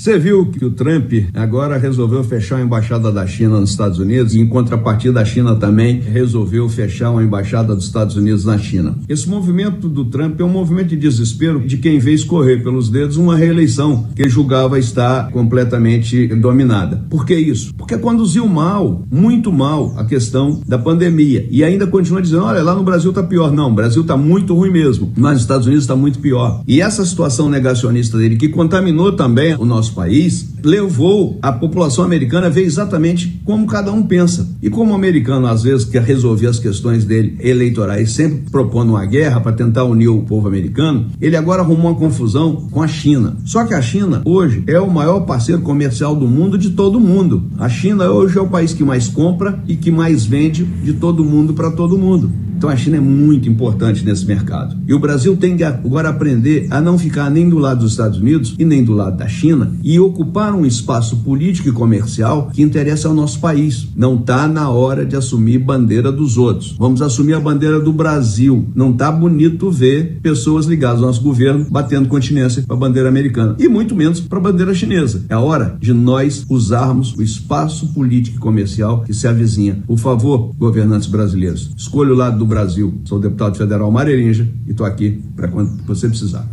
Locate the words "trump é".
10.06-10.42